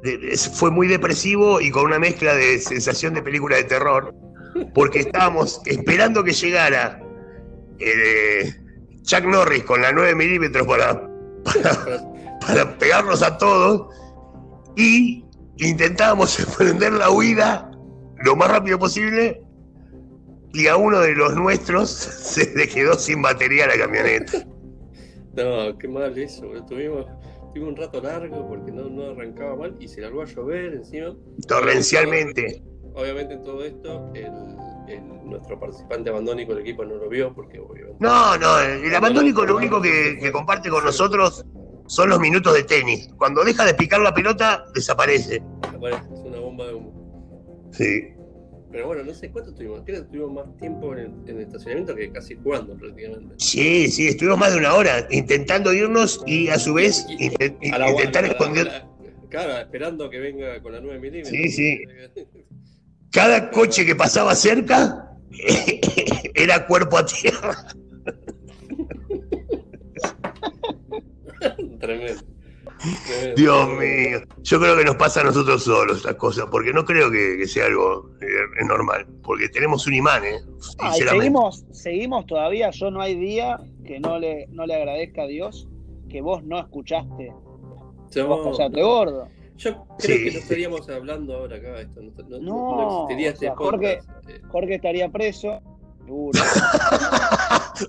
[0.04, 4.14] de- de- fue muy depresivo y con una mezcla de sensación de película de terror,
[4.74, 7.00] porque estábamos esperando que llegara
[7.80, 8.54] eh,
[9.04, 11.08] Chuck Norris con la 9 milímetros para,
[11.44, 12.04] para,
[12.40, 13.88] para pegarnos a todos
[14.76, 15.26] y
[15.58, 17.72] intentábamos emprender la huida
[18.24, 19.42] lo más rápido posible
[20.54, 24.46] y a uno de los nuestros se le quedó sin batería la camioneta.
[25.36, 27.06] No, qué mal eso, tuvimos
[27.54, 31.16] tuvimos un rato largo porque no, no arrancaba mal y se largó a llover encima.
[31.48, 32.62] Torrencialmente.
[32.94, 34.26] Obviamente en todo esto el,
[34.94, 39.46] el- nuestro participante abandónico del equipo no lo vio porque obviamente No, no, el abandónico
[39.46, 41.46] lo único que, que comparte con nosotros
[41.88, 43.10] son los minutos de tenis.
[43.18, 45.42] Cuando deja de picar la pelota, desaparece.
[45.64, 47.70] aparece, es una bomba de humo.
[47.72, 48.14] Sí.
[48.72, 51.42] Pero bueno, no sé cuánto tuvimos, creo que tuvimos más tiempo en el, en el
[51.42, 53.36] estacionamiento que casi jugando prácticamente.
[53.38, 57.78] Sí, sí, estuvimos más de una hora intentando irnos y a su vez inte- A
[57.80, 58.68] la- intentar a la- esconder.
[58.70, 58.88] a la-
[59.30, 61.34] Claro, esperando que venga con la 9 milímetros.
[61.36, 61.80] Sí, sí.
[63.12, 65.10] Cada coche que pasaba cerca
[66.36, 67.56] era cuerpo a tierra.
[71.80, 72.22] Tremendo.
[73.36, 74.20] Dios mío.
[74.42, 77.48] Yo creo que nos pasa a nosotros solos estas cosas, porque no creo que, que
[77.48, 80.40] sea algo eh, normal, porque tenemos un imán, ¿eh?
[80.80, 82.70] Ah, y seguimos, seguimos todavía.
[82.72, 85.68] Yo no hay día que no le, no le agradezca a Dios
[86.10, 87.32] que vos no escuchaste.
[88.12, 89.28] Yo, Vos callaste gordo.
[89.58, 90.24] yo creo Sí.
[90.26, 91.80] que no estaríamos hablando ahora acá.
[91.80, 94.30] Esto, no, no- no existiría o este sea, Jorge- podcast.
[94.30, 95.60] Eh, Jorge estaría preso.
[96.06, 96.40] Seguro.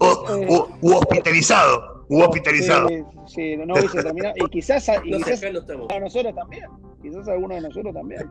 [0.01, 0.07] O,
[0.49, 2.89] o- u hospitalizado, u hospitalizado.
[2.89, 4.35] Sí, sí, no hubiese terminado.
[4.39, 5.45] Y quizás, a- y no sé, quizás
[5.91, 6.65] a nosotros también.
[7.03, 8.31] Quizás a alguno de nosotros también.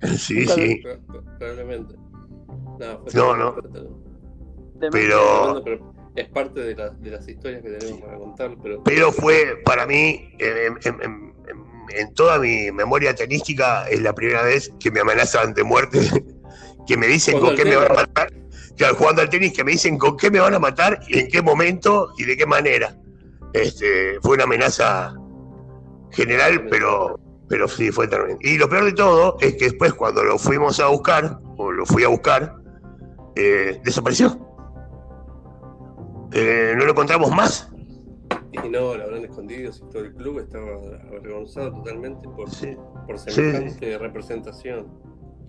[0.18, 0.80] Sí, sí.
[0.82, 1.94] Pro- pro- Probablemente.
[2.78, 3.54] No, fue No.
[4.90, 8.56] Pero, es parte de, la- de las historias que tenemos para contar.
[8.62, 11.34] Pero pero fue para mí, en, en- en- en-
[11.98, 15.98] en toda mi memoria tenística, es la primera vez que me amenazan de muerte,
[16.86, 18.32] que me dicen con qué me van a matar.
[18.76, 21.28] Claro, jugando al tenis, que me dicen con qué me van a matar y en
[21.28, 22.96] qué momento y de qué manera.
[23.52, 25.14] Este, fue una amenaza
[26.10, 28.38] general, pero, pero sí fue terrible.
[28.40, 31.86] Y lo peor de todo es que después cuando lo fuimos a buscar, o lo
[31.86, 32.56] fui a buscar,
[33.36, 34.38] eh, desapareció.
[36.32, 37.70] Eh, no lo encontramos más.
[38.52, 40.70] Y no, lo habrán escondido si todo el club estaba
[41.08, 44.86] avergonzado totalmente por, Sí, por semejante representación.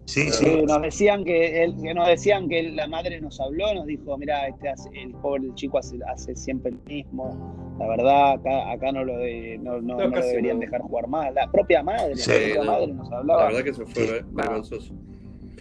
[0.05, 0.31] Sí, Ah.
[0.31, 0.63] sí.
[0.65, 4.47] Nos decían que, él- que nos decían que la madre nos habló, nos dijo, mira,
[4.47, 7.75] este hace- el pobre chico hace, hace siempre lo mismo.
[7.79, 10.61] La verdad, acá, acá no lo de, no, no- No, no lo deberían no.
[10.61, 11.33] dejar jugar más.
[11.33, 12.71] La propia madre, Sí, la propia no.
[12.71, 13.47] madre nos La hablaba.
[13.47, 14.93] verdad que eso fue vergonzoso.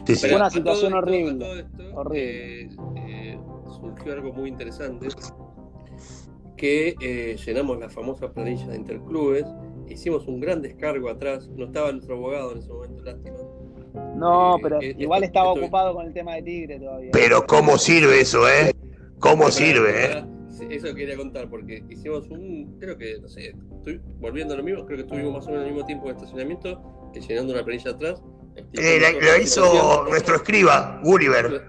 [0.07, 0.26] sí, sí.
[0.28, 2.61] Fue una todo situación horrible, todo esto, horrible.
[2.62, 3.38] eh, eh,
[3.80, 5.09] surgió algo muy interesante,
[6.57, 9.44] que eh, llenamos la famosa planilla de interclubes,
[9.88, 13.37] hicimos un gran descargo atrás, no estaba nuestro abogado en ese momento, lástima.
[14.16, 17.11] No, Eh, pero eh, igual esto- estaba esto- ocupado con el tema de Tigre todavía.
[17.12, 18.72] Pero cómo sirve eso, ¿eh?
[19.18, 20.24] ¿Cómo sirve, eh?
[20.70, 24.85] Eso quería contar, porque hicimos un, creo que, no sé, estoy volviendo a lo mismo,
[24.87, 27.90] creo que estuvimos más o menos al mismo tiempo en estacionamiento, que llenando la planilla
[27.90, 28.22] atrás.
[28.74, 31.62] Eh, la- lo hizo nuestro escriba, Gulliver.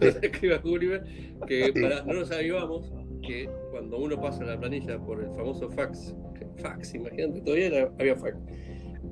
[0.22, 1.04] escriba Gulliver,
[1.46, 2.92] que para, no nos avivamos
[3.26, 6.14] que cuando uno pasa la planilla por el famoso fax,
[6.60, 8.36] fax, imagínate, todavía era- había fax,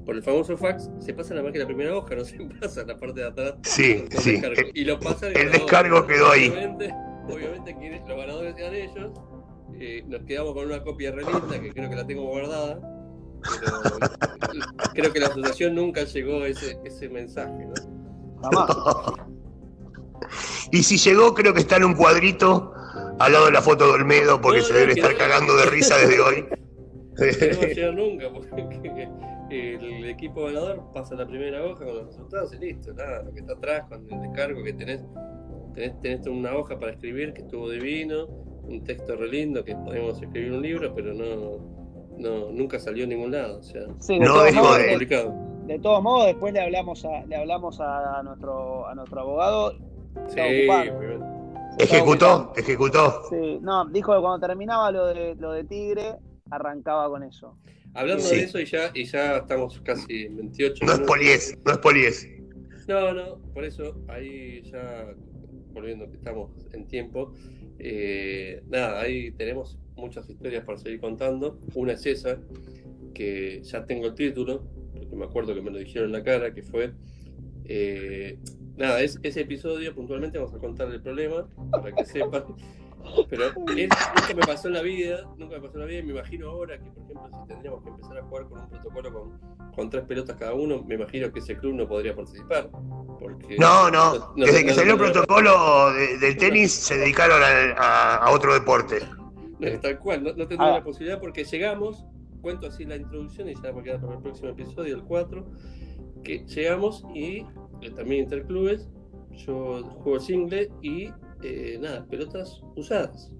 [0.04, 2.84] por el famoso fax, se pasa la máquina de la primera hoja, no se pasa
[2.84, 3.54] la parte de atrás.
[3.62, 4.32] Sí, sí.
[4.32, 4.70] descargo.
[4.74, 6.48] Y lo pasa el descargo quedó ahí.
[6.48, 6.94] Obviamente,
[7.28, 9.12] obviamente quienes- los ganadores eran ellos.
[9.78, 12.78] eh, nos quedamos con una copia re linda que creo que la tengo guardada.
[13.42, 18.42] Pero creo que la asociación nunca llegó a ese, ese mensaje, ¿no?
[18.42, 18.76] Jamás.
[20.70, 22.72] Y si llegó, creo que está en un cuadrito
[23.18, 25.18] al lado de la foto de Olmedo, porque No, se debe que estar no.
[25.18, 26.46] cagando de risa desde hoy.
[27.16, 29.08] Que no va a llegar nunca, porque
[29.50, 33.40] el equipo ganador pasa la primera hoja con los resultados y listo, nada, lo que
[33.40, 35.04] está atrás con el descargo que tenés,
[35.74, 40.20] tenés, tenés una hoja para escribir que estuvo divino, un texto re lindo que podemos
[40.22, 41.58] escribir un libro, pero no,
[42.18, 45.34] no nunca salió en ningún lado, o sea, Sí, de, No todos modos, de- publicado.
[45.66, 49.72] de todos modos, después le hablamos a, le hablamos a nuestro, a nuestro abogado.
[50.28, 50.68] Sí,
[51.78, 53.22] Ejecutó, ejecutó.
[53.30, 56.16] Sí, no, dijo que cuando terminaba lo de, lo de Tigre,
[56.50, 57.56] arrancaba con eso.
[57.94, 58.36] Hablando Sí.
[58.36, 61.78] de eso y ya, y ya estamos casi en 28 No es poliés, no es
[61.78, 62.28] poliés.
[62.88, 65.14] No, no, por eso ahí ya,
[65.72, 67.32] volviendo que estamos en tiempo,
[67.78, 71.58] eh, nada, ahí tenemos muchas historias para seguir contando.
[71.74, 72.38] Una es esa,
[73.14, 76.52] que ya tengo el título, porque me acuerdo que me lo dijeron en la cara,
[76.54, 76.92] que fue...
[77.64, 78.38] eh,
[78.76, 82.44] nada, es, ese episodio puntualmente vamos a contar el problema, para que sepan.
[83.28, 86.02] Pero es- nunca me pasó en la vida, nunca me pasó en la vida, y
[86.04, 89.12] me imagino ahora que, por ejemplo, si tendríamos que empezar a jugar con un protocolo
[89.12, 92.70] con, con tres pelotas cada uno, me imagino que ese club no podría participar.
[93.18, 94.32] Porque No, no.
[94.36, 97.46] Desde que no- salió el protocolo de- del tenis, se dedicaron a,
[97.80, 99.00] a- a otro deporte.
[99.58, 100.78] no, tal cual, no, no tendría Ah.
[100.78, 102.06] la posibilidad porque llegamos,
[102.40, 105.44] cuento así la introducción y ya va a quedar para el próximo episodio, el 4,
[106.24, 107.44] que llegamos y
[107.82, 108.88] eh, también interclubes,
[109.32, 111.10] yo juego single y
[111.42, 113.30] eh, nada, pelotas usadas.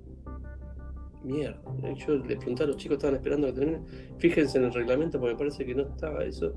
[1.23, 1.61] Mierda,
[1.97, 3.81] yo les pregunté a los chicos, estaban esperando que termine.
[4.19, 6.55] Fíjense en el reglamento porque me parece que no estaba eso.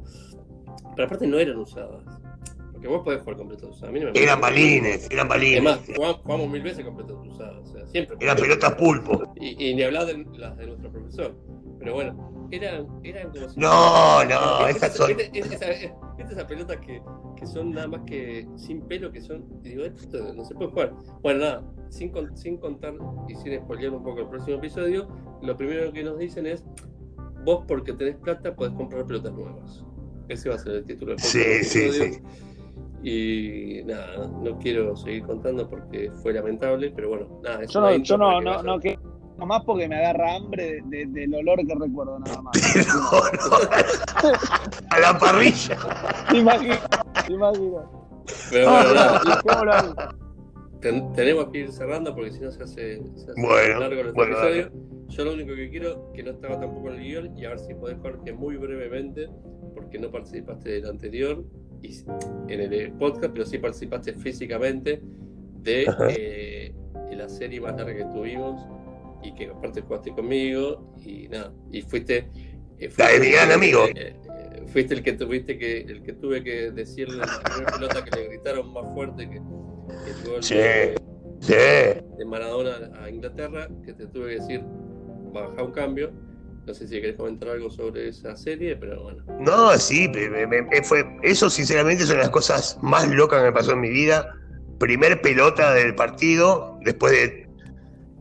[0.96, 2.02] Pero aparte no eran usadas.
[2.72, 3.90] Porque vos podés jugar con pelotas usadas.
[3.90, 5.96] A mí no me Eran balines, eran Además, balines.
[5.98, 7.58] jugamos, jugamos mil veces con pelotas usadas.
[7.70, 8.16] O sea, siempre.
[8.22, 9.34] Eran pelotas pulpo.
[9.36, 11.36] Y, y ni hablar de las de nuestro profesor.
[11.80, 13.60] Pero bueno, eran, eran como si.
[13.60, 15.12] No, no, Es- esas es- son.
[15.12, 17.02] es- es- esa- es- es esas pelotas que,
[17.36, 19.46] que son nada más que sin pelo, que son.
[19.64, 20.94] y digo, esto no se puede jugar.
[21.22, 22.94] Bueno, nada, sin, con- sin contar
[23.28, 25.08] y sin spoilear un poco el próximo episodio,
[25.42, 26.64] lo primero que nos dicen es:
[27.46, 29.84] vos, porque tenés plata, podés comprar pelotas nuevas.
[30.30, 32.14] Ese va a ser el título del Sí, sí, episodio.
[32.14, 32.22] sí.
[33.06, 37.62] Y nada, no quiero seguir contando porque fue lamentable, pero bueno, nada.
[37.64, 38.98] es Yo no, yo no, no, no que
[39.44, 42.54] nomás porque me agarra hambre de- de- del olor que recuerdo nada más.
[42.88, 44.30] No, no.
[44.90, 45.78] A la parrilla.
[46.34, 46.76] Imagino,
[47.30, 48.08] imagino.
[48.50, 49.94] Pero bueno, ahí.
[50.80, 54.14] ten- tenemos que ir cerrando porque si no se hace, se hace Bueno, largo el
[54.14, 54.72] bueno, episodio.
[55.10, 57.60] Yo lo único que quiero, que no estaba tampoco en el guion, y a ver
[57.60, 59.28] si podés, Jorge, muy brevemente,
[59.76, 61.44] porque no participaste del anterior
[61.82, 61.94] y
[62.48, 65.02] en el eh, podcast, pero sí participaste físicamente
[65.62, 66.74] de eh,
[67.10, 68.66] de la serie más larga que tuvimos
[69.24, 72.30] y que aparte jugaste conmigo y nada, y fuiste...
[72.80, 73.86] eh, de mi gran amigo.
[73.88, 77.72] eh, eh, fuiste el que tuviste que el que tuve que decirle a la primera
[77.74, 80.56] pelota que le gritaron más fuerte que, que el gol Sí.
[80.56, 80.96] de,
[81.40, 81.54] Sí.
[81.54, 84.62] de Maradona a Inglaterra, que te tuve que decir,
[85.34, 86.12] baja un cambio.
[86.66, 89.26] No sé si querés comentar algo sobre esa serie, pero bueno.
[89.40, 93.74] No, sí, me- me- fue, eso sinceramente son las cosas más locas que me pasó
[93.74, 94.34] en mi vida.
[94.80, 97.43] Primer pelota del partido, después de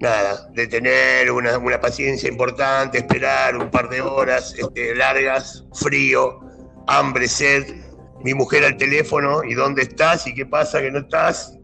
[0.02, 6.40] nada, de tener una, una paciencia importante, esperar un par de horas este, largas, frío,
[6.88, 7.64] hambre, sed,
[8.24, 11.56] mi mujer al teléfono y dónde estás y qué pasa que no estás.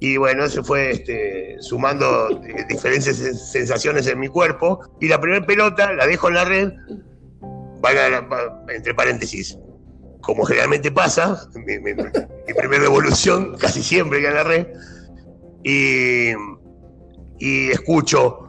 [0.00, 4.80] Y bueno, se fue este, sumando eh, diferentes sen- sensaciones en mi cuerpo.
[5.00, 6.72] Y la primera pelota la dejo en la red,
[8.74, 9.58] entre paréntesis,
[10.22, 14.66] como generalmente pasa, mi, mi- mi primera devolución casi siempre queda en la red.
[15.62, 16.32] Y,
[17.38, 18.48] y escucho,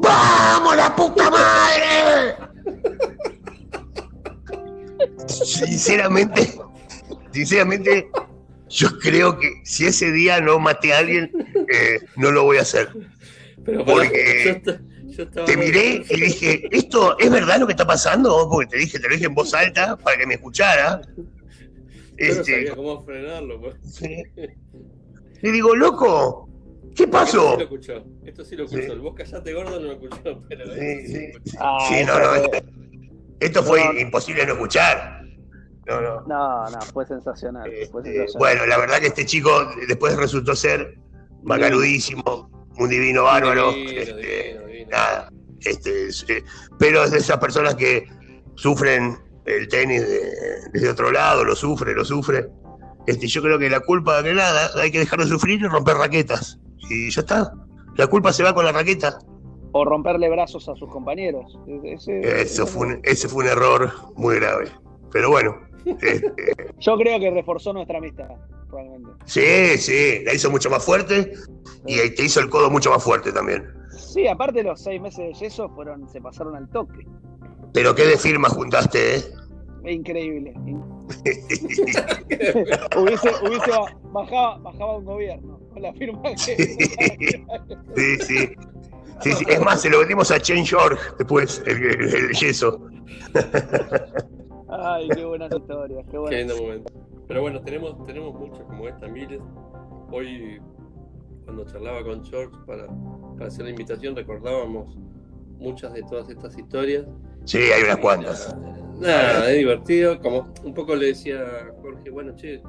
[0.00, 2.36] ¡Vamos la puta madre!
[5.26, 6.52] Sinceramente,
[7.32, 8.08] sinceramente,
[8.68, 11.30] yo creo que si ese día no maté a alguien,
[11.72, 12.88] eh, no lo voy a hacer.
[13.64, 18.48] Pero Porque yo, yo Te miré y dije, ¿esto es verdad lo que está pasando?
[18.50, 21.00] Porque te dije, te lo dije en voz alta para que me escuchara.
[21.16, 21.28] Yo no
[22.16, 23.60] Este, sabía cómo frenarlo.
[23.60, 23.76] pues.
[25.40, 26.47] Le digo, loco,
[26.98, 27.50] ¿qué Esto pasó?
[27.52, 28.04] sí lo escuchó.
[28.24, 28.82] Esto sí lo escuchó.
[28.82, 28.90] Sí.
[28.92, 30.42] El vos callate gordo no lo escuchó.
[30.48, 31.56] Pero Sí, esto sí.
[31.60, 32.68] Ah, Sí, no, eso no, fue- esto,
[33.40, 35.22] esto fue No, imposible no escuchar.
[35.86, 36.20] No, no.
[36.26, 37.64] No, no, fue sensacional.
[37.90, 38.26] Fue Este, sensacional.
[38.38, 39.50] bueno, la verdad que este chico
[39.86, 40.98] después resultó ser
[41.42, 43.72] macarudísimo, un divino bárbaro.
[43.72, 44.88] Divino, este, divino, divino.
[44.90, 45.30] nada,
[45.60, 46.44] este, es, eh,
[46.78, 48.06] pero es de esas personas que
[48.56, 50.30] sufren el tenis de-
[50.72, 52.48] desde otro lado, lo sufre, lo sufre.
[53.06, 56.58] Este, yo creo que la culpa que nada, hay que dejarlo sufrir y romper raquetas.
[56.90, 57.52] Y ya está.
[57.96, 59.18] La culpa se va con la raqueta.
[59.72, 61.58] O romperle brazos a sus compañeros.
[61.84, 64.70] Ese- Eso fue un, ese fue un error muy grave.
[65.12, 66.32] Pero bueno, este,
[66.78, 68.28] Yo creo que reforzó nuestra amistad,
[68.68, 69.10] probablemente.
[69.26, 71.32] sí, sí, la hizo mucho más fuerte
[71.86, 73.64] y te hizo el codo mucho más fuerte también.
[73.96, 77.06] Sí, aparte los seis meses de yeso fueron, se pasaron al toque.
[77.72, 79.22] Pero qué de firma juntaste, ¿eh?
[79.86, 80.54] Increíble.
[82.96, 83.70] hubiese, hubiese
[84.12, 86.56] bajaba, bajaba un gobierno la firma que.
[87.96, 88.48] Sí, sí.
[89.20, 89.44] Sí, sí.
[89.48, 92.80] Es más, se lo vendimos a Chen George después, el, el- el yeso.
[94.68, 96.38] Ay, qué buenas historias, qué Qué buenas.
[96.40, 96.92] lindo momento.
[97.26, 99.40] Pero bueno, tenemos, tenemos muchas como esta, miles.
[100.10, 100.60] Hoy,
[101.44, 102.86] cuando charlaba con George para,
[103.36, 104.96] para hacer la invitación, recordábamos
[105.58, 107.04] muchas de todas estas historias.
[107.44, 108.56] Sí, hay unas cuantas.
[108.98, 110.20] Nada, es divertido.
[110.20, 112.62] Como un poco le decía a Jorge, bueno, che,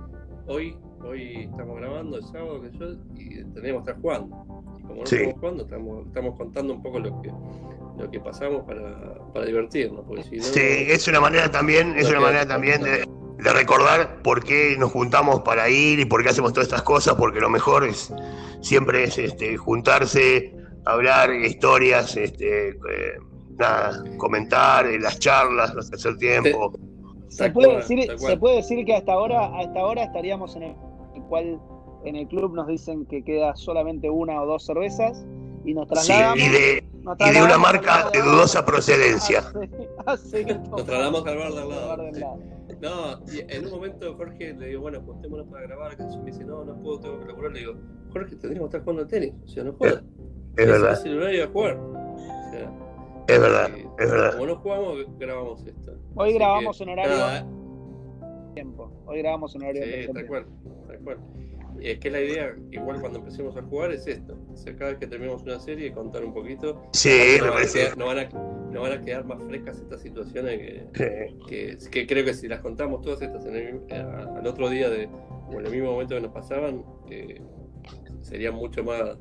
[0.48, 2.86] hoy, hoy estamos grabando el sábado que yo,
[3.16, 4.46] y tenemos que estar jugando.
[4.80, 5.16] Y como no Sí.
[5.16, 7.32] estamos jugando, estamos, estamos contando un poco lo que,
[7.98, 10.06] lo que pasamos para, para divertirnos.
[10.06, 13.08] Porque si no, Sí, es una manera también, es una manera también de,
[13.44, 17.16] de recordar por qué nos juntamos para ir y por qué hacemos todas estas cosas,
[17.16, 18.14] porque lo mejor es
[18.62, 20.54] siempre es este, juntarse,
[20.86, 22.76] hablar historias, este, eh,
[23.58, 26.74] nada, comentar en las charlas, hacer tiempo.
[27.30, 30.76] Se puede, cual, decir, se puede decir que hasta ahora, hasta ahora estaríamos en el
[31.30, 31.60] cual
[32.06, 35.26] en el club nos dicen que queda solamente una o dos cervezas
[35.66, 36.40] y nos Sí, trasladamos.
[36.40, 39.44] y de, nos y de una marca de dudosa procedencia.
[40.06, 41.88] a seguir Nos trasladamos al bar de al Al lado.
[41.88, 42.22] bar del sí.
[42.22, 42.40] lado.
[42.82, 45.98] No, y en un momento Jorge le digo, bueno, juntémonos para grabar.
[45.98, 47.52] Que me dice, no, no puedo, tengo que laburar.
[47.52, 47.74] Le digo,
[48.14, 49.34] Jorge, tendríamos que estar jugando al tenis.
[49.44, 50.04] O sea, no jodas.
[50.56, 51.78] Es verdad, Es el horario de jugar.
[51.78, 52.72] O sea,
[53.28, 54.32] es verdad, eh, es verdad.
[54.34, 55.92] Como no jugamos, grabamos esto.
[56.16, 57.48] Hoy Así grabamos que, en horario nada,
[58.54, 58.92] tiempo.
[59.06, 60.46] Hoy grabamos en horario de Sí, tal cual,
[60.88, 61.18] tal cual.
[61.80, 64.38] Y es que la idea, igual cuando empecemos a jugar, es esto.
[64.52, 66.82] O sea, cada vez que terminemos una serie, contar un poquito.
[66.92, 67.80] Sí, no, me van a parece.
[67.80, 68.30] quedar, no, van a,
[68.72, 71.38] no van a quedar más frescas estas situaciones que, Sí.
[71.48, 74.90] que, que creo que si las contamos todas estas en el- eh, al otro día
[74.90, 77.42] de, o en el mismo momento que nos pasaban, eh,
[78.22, 79.18] serían mucho más,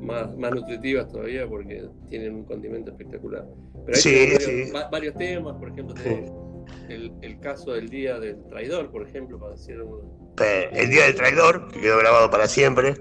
[0.00, 3.46] más, más nutritivas todavía porque tienen un condimento espectacular.
[3.84, 4.72] Pero hay Sí, varios, sí.
[4.74, 6.02] va- varios temas, por ejemplo, Sí.
[6.02, 6.45] tenemos
[6.88, 11.04] el, el caso del día del traidor, por ejemplo, para decir un- Eh, el día
[11.04, 12.94] del traidor, que quedó grabado para siempre.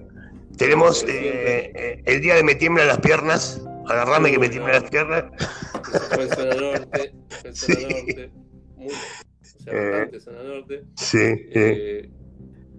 [0.57, 3.61] Tenemos eh, el día de me tiemblan las piernas.
[3.88, 5.26] Agarrame que me tiemblan las piernas.
[5.39, 7.84] Eso fue en zona norte, fue en zona Sí.
[8.05, 8.32] norte,
[8.78, 9.89] muy, o sea, Eh.
[9.91, 10.84] bastante zona norte.
[10.95, 12.09] Sí, eh,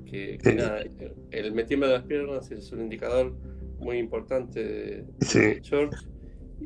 [0.06, 0.82] que, nada,
[1.30, 3.34] el me tiembla las piernas es un indicador
[3.78, 5.40] muy importante de, sí.
[5.40, 6.06] de George.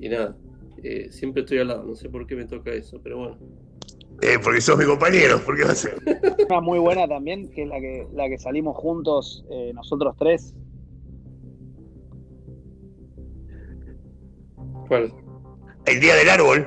[0.00, 0.36] Y nada,
[0.82, 3.38] eh, siempre estoy al lado, no sé por qué me toca eso, pero bueno.
[4.22, 5.96] Eh, porque sos mi compañero, ¿por qué va a ser?
[6.48, 10.54] Una muy buena también, que es la que, la que salimos juntos eh, nosotros tres.
[14.88, 15.12] ¿Cuál?
[15.86, 16.66] El día del árbol,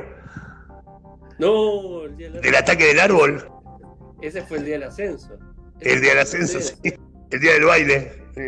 [1.40, 3.44] No, el día del del ataque del árbol,
[4.22, 5.34] Ese fue el día del ascenso.
[5.80, 6.94] Ese el día del ascenso, sí.
[7.32, 8.12] el día del baile.
[8.34, 8.42] sí.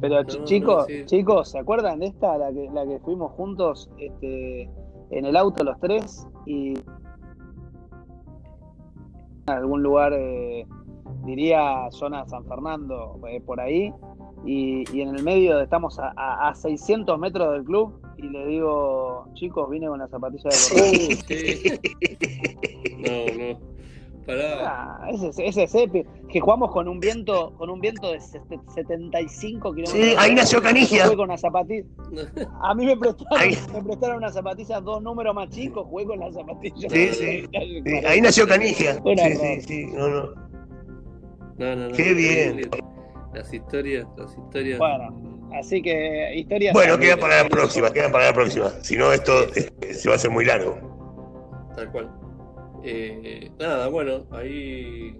[0.00, 1.04] Pero No, ch- no, chicos, sí.
[1.06, 2.36] chicos, ¿se acuerdan de esta?
[2.36, 4.68] La que, la que fuimos juntos este,
[5.10, 6.74] en el auto los tres y
[9.46, 10.66] algún lugar, eh,
[11.24, 13.92] diría zona San Fernando, eh, por ahí,
[14.44, 18.46] y, y en el medio estamos a, a- a 600 metros del club y le
[18.46, 21.16] digo, chicos, vine con la zapatilla de correr.
[21.26, 21.96] Sí.
[22.96, 23.75] No, no.
[24.26, 24.58] Pará.
[25.02, 26.10] Ah, ese, es- ese es épico.
[26.28, 30.04] Que jugamos con un viento, con un viento de sete- 75 kilómetros.
[30.04, 31.04] Sí, ahí nació Canigia.
[31.04, 31.84] Jugué con una zapatilla.
[32.62, 33.56] A mí me prestaron, Ahí.
[33.72, 36.92] me prestaron unas zapatillas dos números más chicos, jugué con las zapatillas.
[36.92, 37.48] Sí, sí.
[37.86, 38.94] Sí, ahí nació Canigia.
[38.94, 39.86] Sí, sí, sí.
[39.94, 40.22] No, no.
[41.58, 41.94] No, no, no.
[41.96, 42.68] Qué bien.
[43.32, 44.78] Las historias, las historias.
[44.78, 46.72] Bueno, así que historias.
[46.72, 48.70] Bueno, queda para la próxima, queda para la próxima.
[48.82, 50.76] Si no, esto eh, se va a hacer muy largo.
[51.76, 52.10] Tal cual.
[52.84, 55.16] Eh, nada, bueno, ahí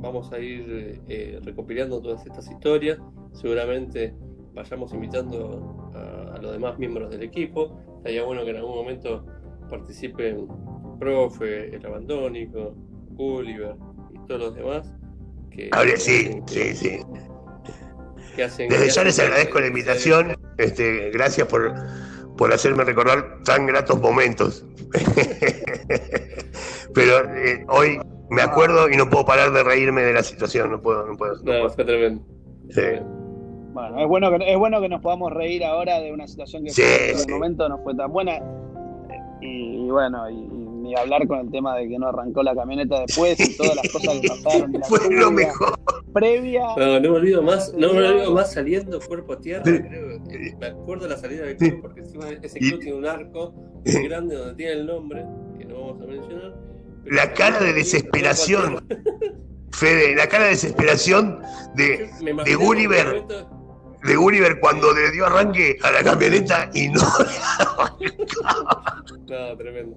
[0.00, 2.98] vamos a ir eh, recopilando todas estas historias.
[3.32, 4.14] Seguramente
[4.54, 7.78] vayamos invitando a, a los demás miembros del equipo.
[7.98, 9.24] Estaría bueno que en algún momento
[9.68, 10.46] participen el
[10.98, 12.74] profe, el abandónico,
[13.10, 13.74] Gulliver
[14.14, 14.92] y todos los demás.
[15.50, 16.98] Que, Hable, sí, sí, sí.
[18.36, 20.36] que hacen- Desde ya les agradezco la invitación.
[20.56, 21.74] Este, gracias por,
[22.36, 24.64] por hacerme recordar tan gratos momentos.
[26.94, 27.98] Pero eh, hoy
[28.30, 30.70] me acuerdo y no puedo parar de reírme de la situación.
[30.70, 31.34] No puedo, no puedo.
[31.36, 31.70] no No, puedo.
[31.70, 32.24] fue tremendo.
[32.70, 32.82] Sí.
[33.72, 36.70] Bueno, es bueno, que, es bueno que nos podamos reír ahora de una situación que
[36.70, 37.30] Sí, en el sí.
[37.30, 38.38] momento no fue tan buena.
[39.40, 42.54] Y, y bueno, y, y ni hablar con el tema de que no arrancó la
[42.56, 44.72] camioneta después y todas las cosas que pasaron.
[44.72, 45.78] de la Fue lo mejor.
[46.12, 46.62] Previa.
[46.76, 49.78] No, no me olvido más, no me olvido más saliendo cuerpo a tierra, Sí.
[49.80, 50.22] creo.
[50.28, 53.06] que- Me acuerdo de la salida del club, porque encima ese Y- club tiene un
[53.06, 53.52] arco
[53.84, 55.24] muy grande donde tiene el nombre,
[55.58, 56.54] que no vamos a mencionar.
[57.10, 58.86] La cara de desesperación.
[59.72, 61.40] Fede, la cara de desesperación
[61.76, 62.10] de,
[62.44, 63.22] de Gulliver,
[64.02, 67.00] de Gulliver cuando le dio arranque a la camioneta y no.
[69.28, 69.96] No, tremendo.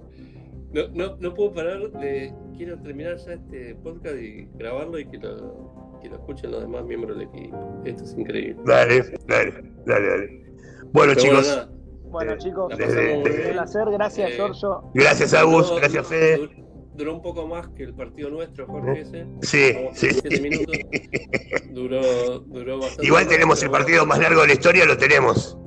[0.72, 2.32] No, no, no puedo parar de.
[2.56, 6.84] Quiero terminar ya este podcast y grabarlo y que lo, que lo escuchen los demás
[6.84, 7.82] miembros del equipo.
[7.84, 8.62] Esto es increíble.
[8.64, 9.52] Dale, dale,
[9.86, 10.44] dale, dale.
[10.92, 11.68] Bueno, Pero chicos,
[12.04, 13.84] Bueno, chicos, la pasamos muy desde- un placer.
[13.90, 14.90] Gracias, Eh, Giorgio.
[14.94, 16.50] gracias Agus, gracias Fede.
[16.92, 19.26] Dur- Duró un poco más que el partido nuestro, Jorge, ese.
[19.42, 20.08] Sí, sí.
[20.20, 20.76] siete minutos.
[21.70, 23.06] Duró, duró bastante.
[23.06, 24.08] Igual más, tenemos el partido bueno.
[24.08, 25.58] más largo de la historia, lo tenemos.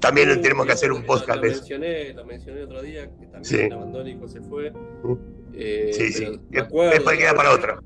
[0.00, 3.44] También Uh, tenemos que hacer un podcast Lo mencioné, lo mencioné otro día, que también
[3.44, 3.62] Sí.
[3.72, 4.70] abandónico se fue.
[5.02, 5.18] Uh.
[5.52, 6.40] Eh, Sí, sí.
[6.58, 7.80] acuerdo, Después queda para otro.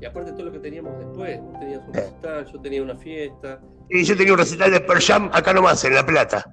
[0.00, 3.60] Y aparte todo lo que teníamos después, vos tenías un recital, yo tenía una fiesta.
[3.90, 6.44] Y yo tenía un recital de Pearl Jam acá nomás, en La Plata.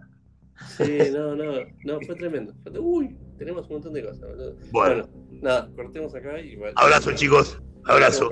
[0.78, 1.54] Sí, no, no,
[1.86, 2.54] no, fue tremendo.
[2.80, 4.22] Uy, tenemos un montón de cosas.
[4.30, 4.56] boludo.
[4.72, 5.10] Bueno,
[5.42, 8.30] nada, cortemos acá y bueno, abrazo chicos, abrazo.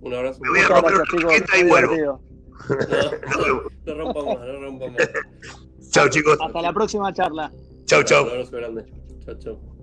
[0.00, 0.40] Un abrazo.
[0.42, 2.20] Me voy a romper una y muy vuelvo.
[2.68, 4.96] no, no rompamos, no rompamos.
[5.90, 7.50] Chao chicos, Hasta la próxima charla.
[7.86, 8.24] chao chao.
[8.24, 8.84] Un abrazo grande.
[9.24, 9.77] Chao, chao.